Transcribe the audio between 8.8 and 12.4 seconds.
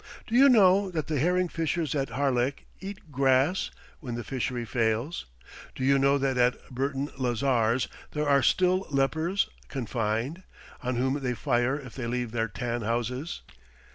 lepers confined, on whom they fire if they leave